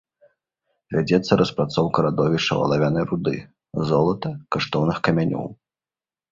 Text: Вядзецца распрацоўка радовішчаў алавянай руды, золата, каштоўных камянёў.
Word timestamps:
Вядзецца 0.95 1.31
распрацоўка 1.41 1.97
радовішчаў 2.07 2.63
алавянай 2.67 3.05
руды, 3.13 3.37
золата, 3.93 4.29
каштоўных 4.59 4.97
камянёў. 5.11 5.45